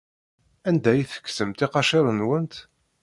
Anda 0.67 0.89
ay 0.91 1.03
tekksemt 1.05 1.65
iqaciren-nwent? 1.65 2.53